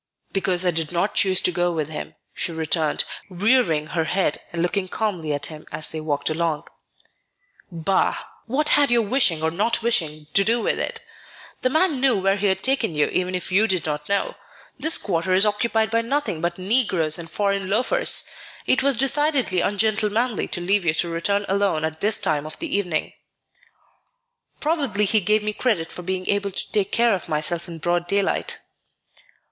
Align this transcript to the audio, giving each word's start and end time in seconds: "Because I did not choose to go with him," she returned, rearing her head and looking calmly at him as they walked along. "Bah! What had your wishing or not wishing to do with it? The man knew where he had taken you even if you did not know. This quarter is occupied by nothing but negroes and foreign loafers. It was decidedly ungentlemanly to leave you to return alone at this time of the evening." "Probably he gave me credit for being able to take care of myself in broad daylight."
"Because 0.33 0.65
I 0.65 0.71
did 0.71 0.91
not 0.91 1.13
choose 1.13 1.41
to 1.41 1.51
go 1.51 1.71
with 1.71 1.87
him," 1.89 2.15
she 2.33 2.51
returned, 2.51 3.03
rearing 3.29 3.85
her 3.85 4.05
head 4.05 4.39
and 4.51 4.63
looking 4.63 4.87
calmly 4.87 5.31
at 5.31 5.45
him 5.45 5.67
as 5.71 5.91
they 5.91 6.01
walked 6.01 6.27
along. 6.31 6.67
"Bah! 7.71 8.17
What 8.47 8.69
had 8.69 8.89
your 8.89 9.03
wishing 9.03 9.43
or 9.43 9.51
not 9.51 9.83
wishing 9.83 10.25
to 10.33 10.43
do 10.43 10.59
with 10.59 10.79
it? 10.79 11.01
The 11.61 11.69
man 11.69 12.01
knew 12.01 12.15
where 12.17 12.37
he 12.37 12.47
had 12.47 12.63
taken 12.63 12.95
you 12.95 13.09
even 13.09 13.35
if 13.35 13.51
you 13.51 13.67
did 13.67 13.85
not 13.85 14.09
know. 14.09 14.33
This 14.75 14.97
quarter 14.97 15.33
is 15.35 15.45
occupied 15.45 15.91
by 15.91 16.01
nothing 16.01 16.41
but 16.41 16.57
negroes 16.57 17.19
and 17.19 17.29
foreign 17.29 17.69
loafers. 17.69 18.25
It 18.65 18.81
was 18.81 18.97
decidedly 18.97 19.61
ungentlemanly 19.61 20.47
to 20.47 20.61
leave 20.61 20.83
you 20.83 20.95
to 20.95 21.09
return 21.09 21.45
alone 21.47 21.85
at 21.85 22.01
this 22.01 22.19
time 22.19 22.47
of 22.47 22.57
the 22.57 22.75
evening." 22.75 23.13
"Probably 24.59 25.05
he 25.05 25.19
gave 25.19 25.43
me 25.43 25.53
credit 25.53 25.91
for 25.91 26.01
being 26.01 26.27
able 26.27 26.49
to 26.49 26.71
take 26.71 26.91
care 26.91 27.13
of 27.13 27.29
myself 27.29 27.67
in 27.67 27.77
broad 27.77 28.07
daylight." 28.07 28.57